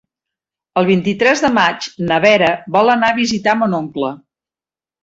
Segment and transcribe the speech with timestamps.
[0.81, 4.15] El vint-i-tres de maig na Vera vol anar a visitar mon oncle.